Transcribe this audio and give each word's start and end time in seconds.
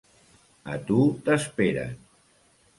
A 0.75 0.77
tu 0.87 0.97
t'esperen! 1.29 1.95